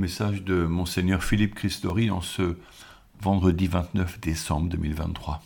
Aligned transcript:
Message 0.00 0.44
de 0.44 0.64
Monseigneur 0.64 1.22
Philippe 1.22 1.54
Christori 1.54 2.10
en 2.10 2.22
ce 2.22 2.56
vendredi 3.20 3.66
29 3.66 4.18
décembre 4.18 4.70
2023. 4.70 5.42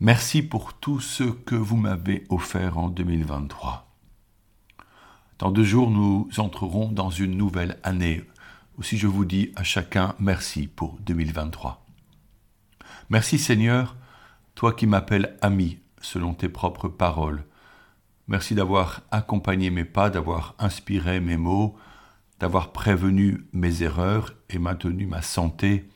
Merci 0.00 0.42
pour 0.42 0.74
tout 0.74 0.98
ce 0.98 1.22
que 1.22 1.54
vous 1.54 1.76
m'avez 1.76 2.26
offert 2.30 2.78
en 2.78 2.88
2023. 2.88 3.86
Dans 5.38 5.52
deux 5.52 5.62
jours, 5.62 5.88
nous 5.92 6.28
entrerons 6.38 6.90
dans 6.90 7.10
une 7.10 7.36
nouvelle 7.36 7.78
année. 7.84 8.24
Aussi, 8.76 8.98
je 8.98 9.06
vous 9.06 9.24
dis 9.24 9.52
à 9.54 9.62
chacun 9.62 10.16
merci 10.18 10.66
pour 10.66 10.98
2023. 11.02 11.86
Merci 13.08 13.38
Seigneur, 13.38 13.94
toi 14.56 14.72
qui 14.72 14.88
m'appelles 14.88 15.38
ami 15.42 15.78
selon 16.00 16.34
tes 16.34 16.48
propres 16.48 16.88
paroles. 16.88 17.44
Merci 18.26 18.56
d'avoir 18.56 19.02
accompagné 19.12 19.70
mes 19.70 19.84
pas, 19.84 20.10
d'avoir 20.10 20.56
inspiré 20.58 21.20
mes 21.20 21.36
mots, 21.36 21.78
d'avoir 22.40 22.72
prévenu 22.72 23.46
mes 23.52 23.82
erreurs 23.82 24.34
et 24.50 24.58
maintenu 24.58 25.06
ma 25.06 25.22
santé. 25.22 25.88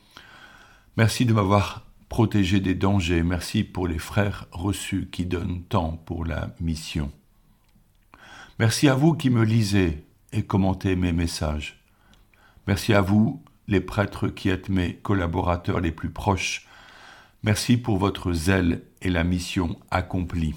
Merci 0.96 1.24
de 1.24 1.32
m'avoir 1.32 1.86
protégé 2.08 2.60
des 2.60 2.74
dangers. 2.74 3.22
Merci 3.22 3.64
pour 3.64 3.88
les 3.88 3.98
frères 3.98 4.46
reçus 4.52 5.08
qui 5.10 5.24
donnent 5.24 5.62
tant 5.62 5.92
pour 5.92 6.24
la 6.24 6.54
mission. 6.60 7.10
Merci 8.58 8.88
à 8.88 8.94
vous 8.94 9.14
qui 9.14 9.30
me 9.30 9.44
lisez 9.44 10.04
et 10.32 10.42
commentez 10.42 10.94
mes 10.96 11.12
messages. 11.12 11.82
Merci 12.66 12.92
à 12.92 13.00
vous, 13.00 13.42
les 13.66 13.80
prêtres 13.80 14.28
qui 14.28 14.50
êtes 14.50 14.68
mes 14.68 14.94
collaborateurs 14.96 15.80
les 15.80 15.92
plus 15.92 16.10
proches. 16.10 16.66
Merci 17.42 17.76
pour 17.76 17.96
votre 17.96 18.32
zèle 18.32 18.82
et 19.00 19.10
la 19.10 19.24
mission 19.24 19.78
accomplie. 19.90 20.54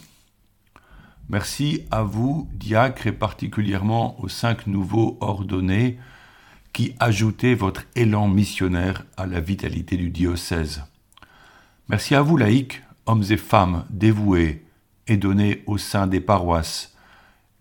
Merci 1.27 1.85
à 1.89 2.03
vous, 2.03 2.47
diacres, 2.53 3.07
et 3.07 3.11
particulièrement 3.11 4.19
aux 4.21 4.27
cinq 4.27 4.67
nouveaux 4.67 5.17
ordonnés 5.21 5.97
qui 6.71 6.93
ajoutez 6.99 7.55
votre 7.55 7.83
élan 7.95 8.27
missionnaire 8.27 9.05
à 9.17 9.25
la 9.25 9.39
vitalité 9.39 9.97
du 9.97 10.09
diocèse. 10.09 10.83
Merci 11.87 12.13
à 12.13 12.21
vous, 12.21 12.37
laïcs, 12.37 12.83
hommes 13.07 13.23
et 13.29 13.37
femmes 13.37 13.85
dévoués 13.89 14.65
et 15.07 15.17
donnés 15.17 15.63
au 15.65 15.77
sein 15.77 16.05
des 16.05 16.21
paroisses, 16.21 16.95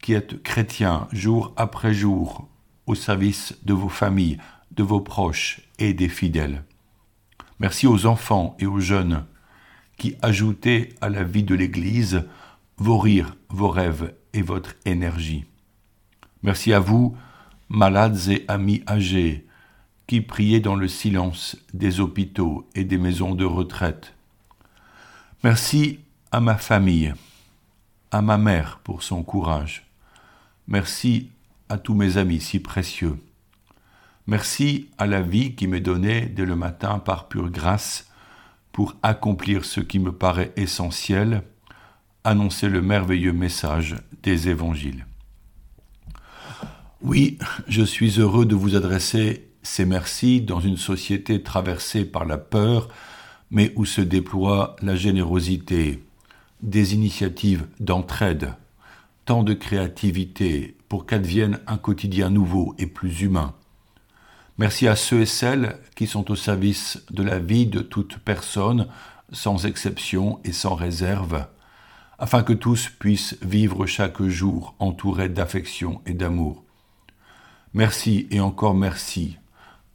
qui 0.02 0.12
êtes 0.12 0.42
chrétiens 0.42 1.08
jour 1.12 1.54
après 1.56 1.94
jour 1.94 2.48
au 2.86 2.94
service 2.94 3.56
de 3.64 3.72
vos 3.72 3.88
familles, 3.88 4.38
de 4.72 4.82
vos 4.82 5.00
proches 5.00 5.62
et 5.78 5.94
des 5.94 6.08
fidèles. 6.08 6.64
Merci 7.60 7.86
aux 7.86 8.04
enfants 8.04 8.56
et 8.58 8.66
aux 8.66 8.80
jeunes 8.80 9.24
qui 9.96 10.16
ajoutez 10.20 10.94
à 11.00 11.08
la 11.08 11.22
vie 11.22 11.44
de 11.44 11.54
l'Église 11.54 12.24
vos 12.76 12.98
rires, 12.98 13.36
vos 13.48 13.68
rêves 13.68 14.14
et 14.32 14.42
votre 14.42 14.74
énergie. 14.84 15.44
Merci 16.42 16.72
à 16.72 16.80
vous, 16.80 17.16
malades 17.68 18.28
et 18.28 18.44
amis 18.48 18.82
âgés, 18.88 19.46
qui 20.06 20.20
priez 20.20 20.60
dans 20.60 20.74
le 20.74 20.88
silence 20.88 21.56
des 21.72 22.00
hôpitaux 22.00 22.68
et 22.74 22.84
des 22.84 22.98
maisons 22.98 23.34
de 23.34 23.44
retraite. 23.44 24.14
Merci 25.42 26.00
à 26.30 26.40
ma 26.40 26.56
famille, 26.56 27.14
à 28.10 28.20
ma 28.22 28.38
mère 28.38 28.80
pour 28.84 29.02
son 29.02 29.22
courage. 29.22 29.86
Merci 30.66 31.30
à 31.68 31.78
tous 31.78 31.94
mes 31.94 32.16
amis 32.16 32.40
si 32.40 32.60
précieux. 32.60 33.18
Merci 34.26 34.88
à 34.96 35.06
la 35.06 35.20
vie 35.20 35.54
qui 35.54 35.66
m'est 35.66 35.80
donnée 35.80 36.22
dès 36.22 36.46
le 36.46 36.56
matin 36.56 36.98
par 36.98 37.28
pure 37.28 37.50
grâce 37.50 38.10
pour 38.72 38.96
accomplir 39.02 39.64
ce 39.64 39.80
qui 39.80 39.98
me 39.98 40.12
paraît 40.12 40.52
essentiel, 40.56 41.42
annoncer 42.24 42.68
le 42.68 42.80
merveilleux 42.80 43.34
message 43.34 43.96
des 44.22 44.48
évangiles. 44.48 45.06
Oui, 47.02 47.38
je 47.68 47.82
suis 47.82 48.18
heureux 48.18 48.46
de 48.46 48.54
vous 48.54 48.76
adresser 48.76 49.50
ces 49.62 49.84
merci 49.84 50.40
dans 50.40 50.60
une 50.60 50.78
société 50.78 51.42
traversée 51.42 52.04
par 52.06 52.24
la 52.24 52.38
peur, 52.38 52.88
mais 53.50 53.72
où 53.76 53.84
se 53.84 54.00
déploie 54.00 54.76
la 54.80 54.96
générosité, 54.96 56.02
des 56.62 56.94
initiatives 56.94 57.66
d'entraide, 57.78 58.54
tant 59.26 59.42
de 59.42 59.52
créativité 59.52 60.76
pour 60.88 61.04
qu'advienne 61.04 61.60
un 61.66 61.76
quotidien 61.76 62.30
nouveau 62.30 62.74
et 62.78 62.86
plus 62.86 63.20
humain. 63.20 63.54
Merci 64.56 64.88
à 64.88 64.96
ceux 64.96 65.22
et 65.22 65.26
celles 65.26 65.78
qui 65.96 66.06
sont 66.06 66.30
au 66.30 66.36
service 66.36 67.02
de 67.10 67.22
la 67.22 67.38
vie 67.38 67.66
de 67.66 67.80
toute 67.80 68.18
personne, 68.18 68.86
sans 69.32 69.66
exception 69.66 70.38
et 70.44 70.52
sans 70.52 70.74
réserve, 70.74 71.46
afin 72.18 72.42
que 72.42 72.52
tous 72.52 72.88
puissent 72.88 73.36
vivre 73.42 73.86
chaque 73.86 74.22
jour 74.22 74.74
entourés 74.78 75.28
d'affection 75.28 76.00
et 76.06 76.14
d'amour. 76.14 76.64
Merci 77.72 78.26
et 78.30 78.40
encore 78.40 78.74
merci 78.74 79.36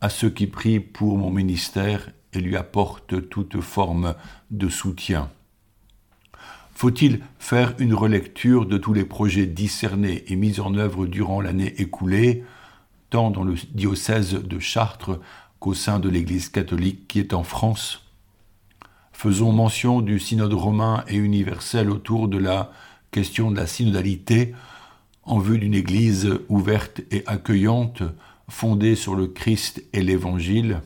à 0.01 0.09
ceux 0.09 0.29
qui 0.29 0.47
prient 0.47 0.79
pour 0.79 1.17
mon 1.17 1.29
ministère 1.29 2.11
et 2.33 2.39
lui 2.39 2.55
apportent 2.55 3.29
toute 3.29 3.61
forme 3.61 4.15
de 4.51 4.69
soutien. 4.69 5.29
Faut-il 6.75 7.21
faire 7.39 7.73
une 7.79 7.93
relecture 7.93 8.65
de 8.65 8.77
tous 8.77 8.93
les 8.93 9.03
projets 9.03 9.45
discernés 9.45 10.23
et 10.27 10.35
mis 10.35 10.61
en 10.61 10.75
œuvre 10.75 11.07
durant 11.07 11.41
l'année 11.41 11.73
écoulée, 11.81 12.45
tant 13.09 13.31
dans 13.31 13.43
le 13.43 13.55
diocèse 13.73 14.33
de 14.33 14.59
Chartres 14.59 15.19
qu'au 15.59 15.73
sein 15.73 15.99
de 15.99 16.07
l'Église 16.07 16.47
catholique 16.47 17.07
qui 17.07 17.19
est 17.19 17.33
en 17.33 17.43
France? 17.43 18.08
Faisons 19.21 19.51
mention 19.51 19.99
du 19.99 20.17
synode 20.17 20.53
romain 20.53 21.03
et 21.09 21.17
universel 21.17 21.89
autour 21.89 22.29
de 22.29 22.37
la 22.37 22.71
question 23.11 23.51
de 23.51 23.57
la 23.57 23.67
synodalité 23.67 24.55
en 25.23 25.39
vue 25.39 25.59
d'une 25.59 25.73
Église 25.73 26.39
ouverte 26.47 27.01
et 27.11 27.23
accueillante, 27.27 28.01
fondée 28.47 28.95
sur 28.95 29.15
le 29.15 29.27
Christ 29.27 29.83
et 29.91 30.01
l'Évangile, 30.03 30.79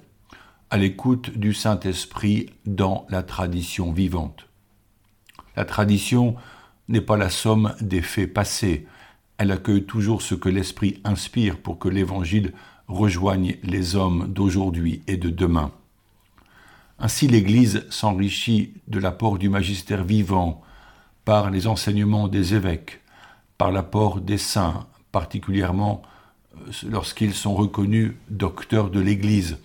à 0.72 0.78
l'écoute 0.78 1.38
du 1.38 1.54
Saint-Esprit 1.54 2.50
dans 2.66 3.06
la 3.08 3.22
tradition 3.22 3.92
vivante. 3.92 4.48
La 5.56 5.64
tradition 5.64 6.36
n'est 6.88 7.02
pas 7.02 7.18
la 7.18 7.30
somme 7.30 7.76
des 7.82 8.02
faits 8.02 8.34
passés, 8.34 8.88
elle 9.38 9.52
accueille 9.52 9.86
toujours 9.86 10.24
ce 10.24 10.34
que 10.34 10.50
l'Esprit 10.50 11.02
inspire 11.04 11.60
pour 11.60 11.78
que 11.78 11.88
l'Évangile 11.88 12.54
rejoigne 12.88 13.58
les 13.62 13.96
hommes 13.96 14.26
d'aujourd'hui 14.34 15.04
et 15.06 15.18
de 15.18 15.30
demain. 15.30 15.72
Ainsi 17.04 17.28
l'Église 17.28 17.86
s'enrichit 17.90 18.76
de 18.88 18.98
l'apport 18.98 19.38
du 19.38 19.50
magistère 19.50 20.06
vivant 20.06 20.62
par 21.26 21.52
les 21.52 21.68
enseignements 21.68 22.30
des 22.30 22.56
évêques, 22.56 23.02
par 23.58 23.74
l'apport 23.74 24.22
des 24.22 24.38
saints, 24.38 24.88
particulièrement 25.12 26.02
euh, 26.56 26.72
lorsqu'ils 26.90 27.34
sont 27.34 27.56
reconnus 27.56 28.14
docteurs 28.30 28.90
de 28.90 29.02
l'Église, 29.02 29.58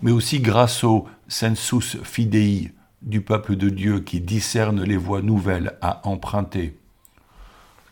mais 0.00 0.10
aussi 0.10 0.40
grâce 0.40 0.84
au 0.84 1.06
sensus 1.28 1.98
fidei 2.02 2.72
du 3.02 3.20
peuple 3.20 3.56
de 3.56 3.68
Dieu 3.68 4.00
qui 4.00 4.22
discerne 4.22 4.82
les 4.84 4.96
voies 4.96 5.20
nouvelles 5.20 5.76
à 5.82 6.00
emprunter. 6.08 6.78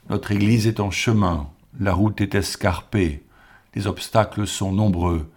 Notre 0.09 0.32
Église 0.32 0.66
est 0.66 0.81
en 0.81 0.91
chemin, 0.91 1.50
la 1.78 1.93
route 1.93 2.22
est 2.22 2.34
escarpée, 2.34 3.22
les 3.75 3.87
obstacles 3.87 4.47
sont 4.47 4.72
nombreux, 4.72 5.31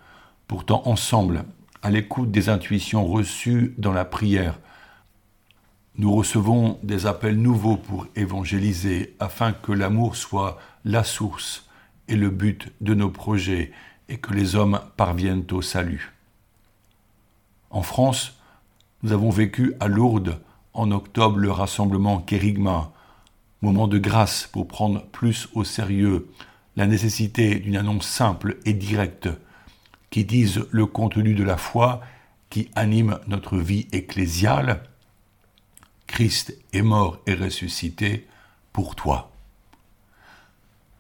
pourtant 0.48 0.84
ensemble 0.86 1.44
à 1.86 1.92
l'écoute 1.92 2.32
des 2.32 2.50
intuitions 2.50 3.06
reçues 3.06 3.76
dans 3.78 3.94
la 3.94 4.06
prière. 4.06 4.58
Nous 6.00 6.12
recevons 6.12 6.80
des 6.82 7.06
appels 7.06 7.40
nouveaux 7.40 7.78
pour 7.78 8.08
évangéliser 8.16 9.16
afin 9.20 9.52
que 9.52 9.72
l'amour 9.72 10.16
soit 10.16 10.58
la 10.84 11.04
source 11.04 11.70
et 12.08 12.16
le 12.16 12.32
but 12.32 12.74
de 12.82 12.96
nos 12.96 13.12
projets 13.12 13.72
et 14.10 14.18
que 14.18 14.34
les 14.34 14.56
hommes 14.56 14.80
parviennent 14.98 15.46
au 15.52 15.62
salut. 15.62 16.16
En 17.70 17.84
France, 17.84 18.34
nous 19.04 19.12
avons 19.12 19.30
vécu 19.30 19.76
à 19.80 19.88
Lourdes 19.88 20.42
en 20.74 20.90
octobre 20.90 21.38
le 21.38 21.52
rassemblement 21.52 22.18
Kérigma, 22.18 22.94
moment 23.62 23.88
de 23.88 24.00
grâce 24.00 24.50
pour 24.52 24.68
prendre 24.68 25.06
plus 25.12 25.50
au 25.54 25.64
sérieux 25.64 26.28
la 26.78 26.88
nécessité 26.88 27.60
d'une 27.60 27.78
annonce 27.78 28.08
simple 28.08 28.58
et 28.66 28.74
directe 28.74 29.30
qui 30.16 30.24
disent 30.24 30.66
le 30.72 30.86
contenu 30.86 31.34
de 31.34 31.44
la 31.44 31.58
foi 31.58 32.00
qui 32.50 32.70
anime 32.74 33.20
notre 33.28 33.58
vie 33.58 33.86
ecclésiale. 33.92 34.82
Christ 36.08 36.58
est 36.72 36.84
mort 36.84 37.20
et 37.28 37.34
ressuscité 37.34 38.26
pour 38.72 38.96
toi. 38.96 39.30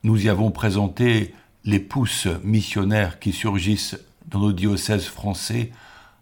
Nous 0.03 0.25
y 0.25 0.27
avons 0.27 0.51
présenté 0.51 1.33
les 1.63 1.79
pousses 1.79 2.27
missionnaires 2.43 3.17
qui 3.19 3.31
surgissent 3.31 3.97
dans 4.27 4.39
nos 4.39 4.51
diocèses 4.51 5.05
français 5.05 5.71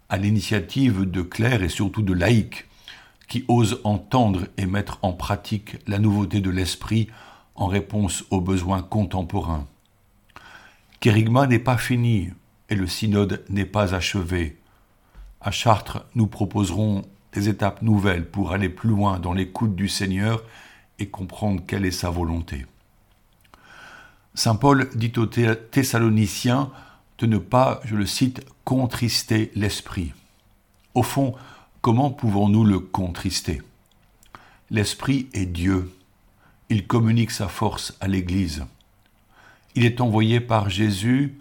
à 0.08 0.16
l'initiative 0.16 1.00
de 1.02 1.22
clercs 1.22 1.64
et 1.64 1.68
surtout 1.68 2.02
de 2.02 2.14
laïcs 2.14 2.68
qui 3.26 3.44
osent 3.48 3.80
entendre 3.82 4.46
et 4.56 4.66
mettre 4.66 5.00
en 5.02 5.14
pratique 5.14 5.78
la 5.88 5.98
nouveauté 5.98 6.40
de 6.40 6.50
l'esprit 6.50 7.08
en 7.56 7.66
réponse 7.66 8.22
aux 8.30 8.40
besoins 8.40 8.82
contemporains. 8.82 9.66
Kérigma 11.00 11.48
n'est 11.48 11.58
pas 11.58 11.76
fini, 11.76 12.30
et 12.68 12.74
le 12.74 12.86
synode 12.86 13.44
n'est 13.48 13.64
pas 13.64 13.94
achevé. 13.94 14.58
À 15.40 15.50
Chartres, 15.50 16.06
nous 16.14 16.26
proposerons 16.26 17.02
des 17.32 17.48
étapes 17.48 17.82
nouvelles 17.82 18.28
pour 18.28 18.52
aller 18.52 18.68
plus 18.68 18.88
loin 18.88 19.18
dans 19.18 19.32
l'écoute 19.32 19.74
du 19.74 19.88
Seigneur 19.88 20.42
et 20.98 21.08
comprendre 21.08 21.62
quelle 21.66 21.84
est 21.84 21.90
sa 21.90 22.10
volonté. 22.10 22.66
Saint 24.34 24.56
Paul 24.56 24.88
dit 24.94 25.12
aux 25.16 25.26
Thessaloniciens 25.26 26.70
de 27.18 27.26
ne 27.26 27.38
pas, 27.38 27.80
je 27.84 27.94
le 27.94 28.06
cite, 28.06 28.44
contrister 28.64 29.52
l'esprit. 29.54 30.12
Au 30.94 31.02
fond, 31.02 31.34
comment 31.80 32.10
pouvons-nous 32.10 32.64
le 32.64 32.80
contrister? 32.80 33.62
L'esprit 34.70 35.28
est 35.34 35.46
Dieu. 35.46 35.92
Il 36.70 36.86
communique 36.86 37.30
sa 37.30 37.48
force 37.48 37.96
à 38.00 38.08
l'Église. 38.08 38.64
Il 39.74 39.84
est 39.84 40.00
envoyé 40.00 40.40
par 40.40 40.70
Jésus 40.70 41.34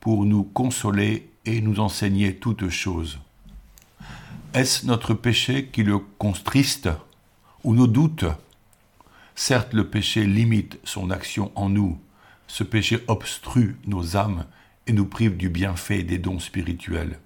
pour 0.00 0.24
nous 0.24 0.42
consoler 0.42 1.30
et 1.44 1.60
nous 1.60 1.78
enseigner 1.78 2.36
toutes 2.36 2.68
choses. 2.70 3.18
Est-ce 4.54 4.86
notre 4.86 5.14
péché 5.14 5.66
qui 5.66 5.82
le 5.82 5.98
contriste 5.98 6.88
ou 7.62 7.74
nos 7.74 7.86
doutes? 7.86 8.24
Certes, 9.34 9.72
le 9.72 9.86
péché 9.86 10.26
limite 10.26 10.78
son 10.84 11.10
action 11.10 11.52
en 11.54 11.68
nous. 11.68 11.98
Ce 12.46 12.64
péché 12.64 12.98
obstrue 13.06 13.76
nos 13.86 14.16
âmes 14.16 14.44
et 14.86 14.92
nous 14.92 15.06
prive 15.06 15.36
du 15.36 15.48
bienfait 15.48 16.02
des 16.02 16.18
dons 16.18 16.40
spirituels. 16.40 17.18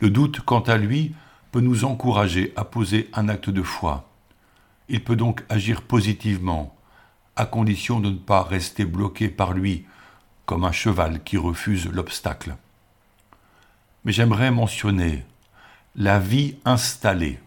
Le 0.00 0.10
doute, 0.10 0.40
quant 0.40 0.60
à 0.60 0.76
lui, 0.76 1.14
peut 1.52 1.60
nous 1.60 1.84
encourager 1.84 2.52
à 2.56 2.64
poser 2.64 3.08
un 3.12 3.28
acte 3.28 3.50
de 3.50 3.62
foi. 3.62 4.10
Il 4.88 5.04
peut 5.04 5.16
donc 5.16 5.44
agir 5.48 5.82
positivement, 5.82 6.74
à 7.36 7.46
condition 7.46 8.00
de 8.00 8.10
ne 8.10 8.16
pas 8.16 8.42
rester 8.42 8.84
bloqué 8.84 9.28
par 9.28 9.52
lui, 9.52 9.84
comme 10.48 10.64
un 10.64 10.72
cheval 10.72 11.22
qui 11.22 11.36
refuse 11.36 11.90
l'obstacle. 11.92 12.56
Mais 14.06 14.12
j'aimerais 14.12 14.50
mentionner 14.50 15.26
la 15.94 16.18
vie 16.18 16.56
installée 16.64 17.38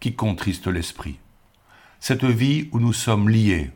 qui 0.00 0.16
contriste 0.16 0.66
l'esprit. 0.66 1.20
Cette 2.00 2.24
vie 2.24 2.68
où 2.72 2.80
nous 2.80 2.92
sommes 2.92 3.28
liés, 3.28 3.70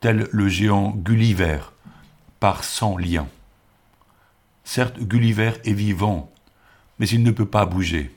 tel 0.00 0.28
le 0.32 0.48
géant 0.48 0.90
Gulliver, 0.90 1.60
par 2.40 2.62
cent 2.62 2.98
liens. 2.98 3.26
Certes, 4.64 5.00
Gulliver 5.00 5.52
est 5.64 5.72
vivant, 5.72 6.30
mais 6.98 7.08
il 7.08 7.22
ne 7.22 7.30
peut 7.30 7.48
pas 7.48 7.64
bouger. 7.64 8.14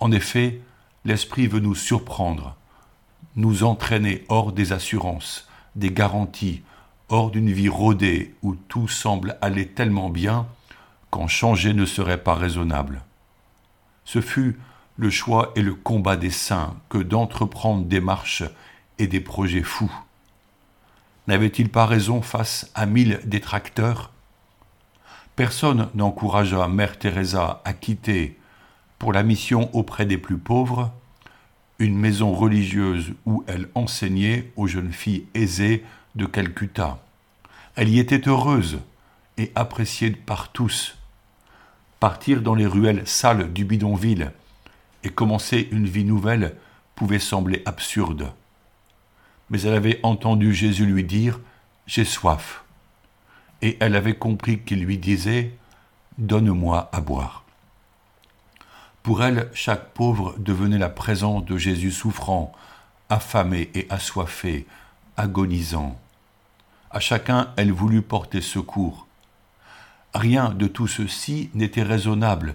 En 0.00 0.12
effet, 0.12 0.62
l'esprit 1.04 1.46
veut 1.46 1.60
nous 1.60 1.74
surprendre, 1.74 2.56
nous 3.34 3.64
entraîner 3.64 4.24
hors 4.30 4.52
des 4.52 4.72
assurances, 4.72 5.46
des 5.74 5.90
garanties, 5.90 6.62
hors 7.08 7.30
d'une 7.30 7.52
vie 7.52 7.68
rodée 7.68 8.34
où 8.42 8.54
tout 8.54 8.88
semble 8.88 9.38
aller 9.40 9.66
tellement 9.66 10.10
bien 10.10 10.46
qu'en 11.10 11.28
changer 11.28 11.72
ne 11.72 11.86
serait 11.86 12.22
pas 12.22 12.34
raisonnable. 12.34 13.02
Ce 14.04 14.20
fut 14.20 14.58
le 14.96 15.10
choix 15.10 15.52
et 15.56 15.62
le 15.62 15.74
combat 15.74 16.16
des 16.16 16.30
saints 16.30 16.74
que 16.88 16.98
d'entreprendre 16.98 17.84
des 17.84 18.00
marches 18.00 18.44
et 18.98 19.06
des 19.06 19.20
projets 19.20 19.62
fous. 19.62 19.92
N'avait-il 21.26 21.68
pas 21.68 21.86
raison 21.86 22.22
face 22.22 22.70
à 22.74 22.86
mille 22.86 23.20
détracteurs? 23.24 24.10
Personne 25.34 25.90
n'encouragea 25.94 26.66
Mère 26.68 26.98
Teresa 26.98 27.60
à 27.64 27.72
quitter, 27.72 28.38
pour 28.98 29.12
la 29.12 29.22
mission 29.22 29.68
auprès 29.74 30.06
des 30.06 30.18
plus 30.18 30.38
pauvres, 30.38 30.92
une 31.78 31.98
maison 31.98 32.32
religieuse 32.32 33.12
où 33.26 33.44
elle 33.46 33.68
enseignait 33.74 34.50
aux 34.56 34.66
jeunes 34.66 34.92
filles 34.92 35.26
aisées 35.34 35.84
de 36.16 36.26
Calcutta. 36.26 36.98
Elle 37.76 37.88
y 37.88 37.98
était 37.98 38.28
heureuse 38.28 38.80
et 39.38 39.52
appréciée 39.54 40.10
par 40.10 40.50
tous. 40.50 40.96
Partir 42.00 42.42
dans 42.42 42.54
les 42.54 42.66
ruelles 42.66 43.06
sales 43.06 43.52
du 43.52 43.64
bidonville 43.64 44.32
et 45.04 45.10
commencer 45.10 45.68
une 45.70 45.86
vie 45.86 46.04
nouvelle 46.04 46.56
pouvait 46.94 47.18
sembler 47.18 47.62
absurde. 47.66 48.32
Mais 49.50 49.60
elle 49.62 49.74
avait 49.74 50.00
entendu 50.02 50.52
Jésus 50.52 50.86
lui 50.86 51.04
dire 51.04 51.38
J'ai 51.86 52.04
soif 52.04 52.64
et 53.62 53.76
elle 53.80 53.94
avait 53.94 54.16
compris 54.16 54.60
qu'il 54.60 54.84
lui 54.84 54.98
disait 54.98 55.52
Donne-moi 56.18 56.88
à 56.92 57.00
boire. 57.00 57.44
Pour 59.02 59.22
elle, 59.22 59.50
chaque 59.54 59.92
pauvre 59.92 60.34
devenait 60.38 60.78
la 60.78 60.88
présence 60.88 61.44
de 61.44 61.56
Jésus 61.56 61.92
souffrant, 61.92 62.52
affamé 63.08 63.70
et 63.74 63.86
assoiffé, 63.90 64.66
agonisant. 65.16 65.96
À 66.90 67.00
chacun, 67.00 67.52
elle 67.56 67.72
voulut 67.72 68.02
porter 68.02 68.40
secours. 68.40 69.06
Rien 70.14 70.50
de 70.50 70.66
tout 70.66 70.86
ceci 70.86 71.50
n'était 71.54 71.82
raisonnable, 71.82 72.54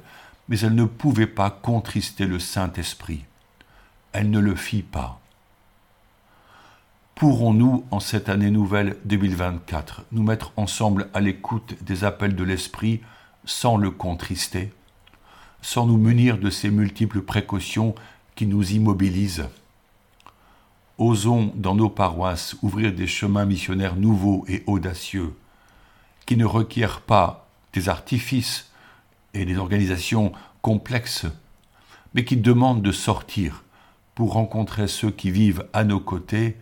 mais 0.49 0.59
elle 0.59 0.75
ne 0.75 0.85
pouvait 0.85 1.27
pas 1.27 1.49
contrister 1.49 2.25
le 2.25 2.39
Saint-Esprit. 2.39 3.25
Elle 4.13 4.29
ne 4.29 4.39
le 4.39 4.55
fit 4.55 4.81
pas. 4.81 5.19
Pourrons-nous, 7.15 7.85
en 7.91 7.99
cette 7.99 8.29
année 8.29 8.49
nouvelle 8.49 8.97
2024, 9.05 10.05
nous 10.11 10.23
mettre 10.23 10.53
ensemble 10.57 11.09
à 11.13 11.19
l'écoute 11.19 11.75
des 11.83 12.03
appels 12.03 12.35
de 12.35 12.43
l'Esprit 12.43 13.01
sans 13.45 13.77
le 13.77 13.91
contrister, 13.91 14.73
sans 15.61 15.85
nous 15.85 15.97
munir 15.97 16.39
de 16.39 16.49
ces 16.49 16.71
multiples 16.71 17.21
précautions 17.21 17.93
qui 18.33 18.47
nous 18.47 18.71
immobilisent? 18.71 19.49
Osons 21.01 21.51
dans 21.55 21.73
nos 21.73 21.89
paroisses 21.89 22.55
ouvrir 22.61 22.93
des 22.93 23.07
chemins 23.07 23.45
missionnaires 23.45 23.95
nouveaux 23.95 24.45
et 24.47 24.63
audacieux, 24.67 25.35
qui 26.27 26.37
ne 26.37 26.45
requièrent 26.45 27.01
pas 27.01 27.49
des 27.73 27.89
artifices 27.89 28.69
et 29.33 29.43
des 29.45 29.57
organisations 29.57 30.31
complexes, 30.61 31.25
mais 32.13 32.23
qui 32.23 32.37
demandent 32.37 32.83
de 32.83 32.91
sortir 32.91 33.63
pour 34.13 34.33
rencontrer 34.33 34.87
ceux 34.87 35.09
qui 35.09 35.31
vivent 35.31 35.65
à 35.73 35.83
nos 35.85 35.99
côtés 35.99 36.55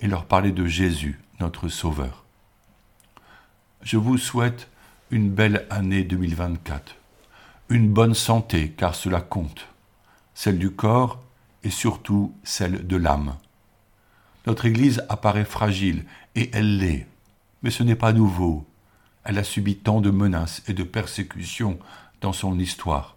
et 0.00 0.06
leur 0.06 0.24
parler 0.26 0.52
de 0.52 0.66
Jésus, 0.66 1.20
notre 1.40 1.66
Sauveur. 1.66 2.22
Je 3.82 3.96
vous 3.96 4.18
souhaite 4.18 4.68
une 5.10 5.30
belle 5.30 5.66
année 5.68 6.04
2024, 6.04 6.94
une 7.70 7.88
bonne 7.88 8.14
santé 8.14 8.70
car 8.70 8.94
cela 8.94 9.20
compte, 9.20 9.66
celle 10.32 10.60
du 10.60 10.70
corps 10.70 11.20
et 11.64 11.70
surtout 11.70 12.32
celle 12.44 12.86
de 12.86 12.96
l'âme. 12.96 13.34
Notre 14.46 14.66
Église 14.66 15.02
apparaît 15.08 15.44
fragile, 15.44 16.04
et 16.34 16.50
elle 16.52 16.78
l'est, 16.78 17.06
mais 17.62 17.70
ce 17.70 17.82
n'est 17.82 17.94
pas 17.96 18.12
nouveau. 18.12 18.66
Elle 19.24 19.38
a 19.38 19.44
subi 19.44 19.76
tant 19.76 20.00
de 20.00 20.10
menaces 20.10 20.62
et 20.68 20.74
de 20.74 20.82
persécutions 20.82 21.78
dans 22.20 22.32
son 22.34 22.58
histoire. 22.58 23.16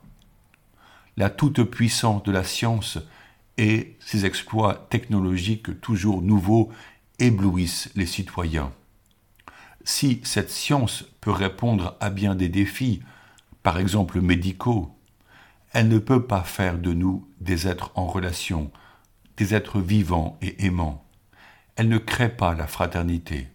La 1.18 1.30
toute-puissance 1.30 2.24
de 2.24 2.32
la 2.32 2.44
science 2.44 3.00
et 3.58 3.98
ses 4.00 4.26
exploits 4.26 4.88
technologiques 4.90 5.82
toujours 5.82 6.22
nouveaux 6.22 6.72
éblouissent 7.20 7.90
les 7.96 8.06
citoyens. 8.06 8.72
Si 9.84 10.22
cette 10.24 10.52
science 10.52 11.06
peut 11.22 11.32
répondre 11.32 11.98
à 12.00 12.10
bien 12.10 12.36
des 12.36 12.50
défis, 12.50 13.02
par 13.64 13.80
exemple 13.80 14.22
médicaux, 14.22 14.96
elle 15.74 15.90
ne 15.90 16.00
peut 16.00 16.26
pas 16.26 16.44
faire 16.44 16.78
de 16.78 16.94
nous 16.94 17.28
des 17.42 17.68
êtres 17.68 17.92
en 17.96 18.06
relation, 18.07 18.72
des 19.38 19.56
êtres 19.56 19.80
vivants 19.80 20.38
et 20.42 20.66
aimants. 20.66 21.06
Elle 21.78 21.90
ne 21.90 22.00
crée 22.00 22.30
pas 22.30 22.56
la 22.56 22.66
fraternité. 22.66 23.50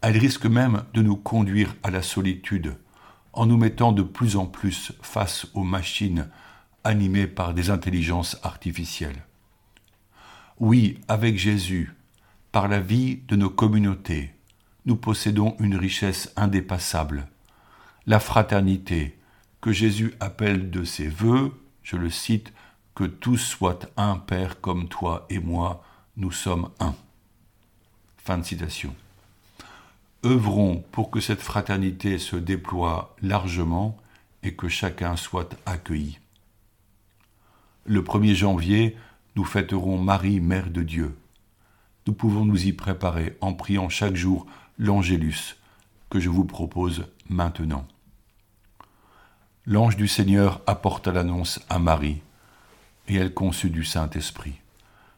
Elle 0.00 0.16
risque 0.16 0.46
même 0.46 0.84
de 0.94 1.02
nous 1.02 1.16
conduire 1.16 1.76
à 1.82 1.90
la 1.90 2.00
solitude, 2.00 2.74
en 3.34 3.44
nous 3.44 3.58
mettant 3.58 3.92
de 3.92 4.02
plus 4.02 4.36
en 4.36 4.46
plus 4.46 4.92
face 5.02 5.46
aux 5.52 5.62
machines 5.62 6.30
animés 6.84 7.26
par 7.26 7.52
des 7.52 7.68
intelligences 7.68 8.38
artificielles. 8.42 9.24
Oui, 10.58 11.00
avec 11.06 11.36
Jésus, 11.36 11.94
par 12.50 12.66
la 12.66 12.80
vie 12.80 13.20
de 13.28 13.36
nos 13.36 13.50
communautés, 13.50 14.32
nous 14.86 14.96
possédons 14.96 15.54
une 15.60 15.76
richesse 15.76 16.32
indépassable, 16.34 17.28
la 18.06 18.20
fraternité, 18.20 19.18
que 19.60 19.70
Jésus 19.70 20.14
appelle 20.18 20.70
de 20.70 20.82
ses 20.82 21.08
voeux, 21.08 21.52
je 21.82 21.96
le 21.96 22.08
cite, 22.08 22.54
que 22.94 23.04
tous 23.04 23.36
soient 23.36 23.80
un 23.98 24.16
Père 24.16 24.62
comme 24.62 24.88
toi 24.88 25.26
et 25.28 25.40
moi, 25.40 25.84
nous 26.16 26.32
sommes 26.32 26.70
un. 26.80 26.94
Fin. 28.28 28.42
Œuvrons 30.22 30.84
pour 30.92 31.10
que 31.10 31.18
cette 31.18 31.40
fraternité 31.40 32.18
se 32.18 32.36
déploie 32.36 33.16
largement 33.22 33.96
et 34.42 34.54
que 34.54 34.68
chacun 34.68 35.16
soit 35.16 35.56
accueilli. 35.64 36.18
Le 37.86 38.02
1er 38.02 38.34
janvier, 38.34 38.98
nous 39.34 39.44
fêterons 39.44 39.96
Marie, 39.96 40.40
Mère 40.40 40.68
de 40.68 40.82
Dieu. 40.82 41.16
Nous 42.06 42.12
pouvons 42.12 42.44
nous 42.44 42.66
y 42.66 42.74
préparer 42.74 43.38
en 43.40 43.54
priant 43.54 43.88
chaque 43.88 44.16
jour 44.16 44.44
l'Angélus 44.78 45.56
que 46.10 46.20
je 46.20 46.28
vous 46.28 46.44
propose 46.44 47.06
maintenant. 47.30 47.88
L'ange 49.64 49.96
du 49.96 50.06
Seigneur 50.06 50.60
apporta 50.66 51.12
l'annonce 51.12 51.60
à 51.70 51.78
Marie, 51.78 52.20
et 53.08 53.14
elle 53.14 53.32
conçut 53.32 53.70
du 53.70 53.84
Saint-Esprit. 53.84 54.60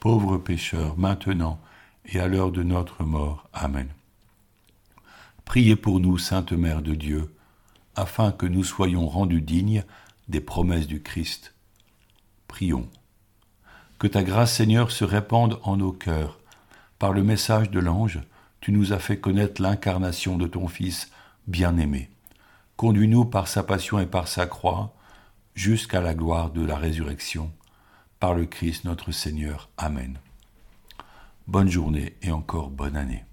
pauvres 0.00 0.38
pécheurs, 0.38 0.98
maintenant 0.98 1.60
et 2.06 2.18
à 2.18 2.26
l'heure 2.26 2.50
de 2.50 2.62
notre 2.62 3.04
mort. 3.04 3.48
Amen. 3.52 3.88
Priez 5.44 5.76
pour 5.76 6.00
nous, 6.00 6.16
Sainte 6.16 6.52
Mère 6.52 6.82
de 6.82 6.94
Dieu, 6.94 7.34
afin 7.94 8.32
que 8.32 8.46
nous 8.46 8.64
soyons 8.64 9.06
rendus 9.06 9.42
dignes 9.42 9.84
des 10.28 10.40
promesses 10.40 10.86
du 10.86 11.02
Christ. 11.02 11.54
Prions. 12.48 12.88
Que 13.98 14.06
ta 14.06 14.22
grâce, 14.22 14.54
Seigneur, 14.54 14.90
se 14.90 15.04
répande 15.04 15.60
en 15.62 15.76
nos 15.76 15.92
cœurs. 15.92 16.38
Par 16.98 17.12
le 17.12 17.22
message 17.22 17.70
de 17.70 17.80
l'ange, 17.80 18.20
tu 18.60 18.72
nous 18.72 18.92
as 18.92 18.98
fait 18.98 19.20
connaître 19.20 19.60
l'incarnation 19.60 20.38
de 20.38 20.46
ton 20.46 20.68
Fils 20.68 21.10
bien-aimé. 21.46 22.10
Conduis-nous 22.76 23.26
par 23.26 23.48
sa 23.48 23.62
passion 23.62 23.98
et 23.98 24.06
par 24.06 24.28
sa 24.28 24.46
croix, 24.46 24.94
jusqu'à 25.54 26.00
la 26.00 26.14
gloire 26.14 26.50
de 26.50 26.64
la 26.64 26.76
résurrection. 26.76 27.52
Par 28.20 28.34
le 28.34 28.44
Christ 28.44 28.84
notre 28.84 29.12
Seigneur. 29.12 29.70
Amen. 29.78 30.18
Bonne 31.48 31.70
journée 31.70 32.16
et 32.20 32.30
encore 32.30 32.68
bonne 32.68 32.94
année. 32.94 33.24